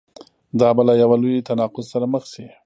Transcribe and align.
دا 0.59 0.69
به 0.75 0.81
له 0.87 0.93
یوه 1.01 1.15
لوی 1.21 1.45
تناقض 1.49 1.85
سره 1.93 2.05
مخ 2.13 2.23
شي. 2.33 2.45